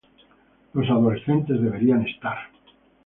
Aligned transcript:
los 0.73 0.89
adolescentes 0.89 1.61
deberían 1.61 2.01
estar 2.07 2.49